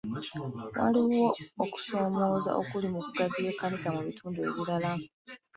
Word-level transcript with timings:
Waliwo 0.79 1.25
okusoomooza 1.63 2.51
okuli 2.61 2.87
mu 2.93 2.99
kugaziya 3.05 3.49
ekkanisa 3.51 3.89
mu 3.95 4.01
bitundu 4.07 4.39
ebirala. 4.49 4.91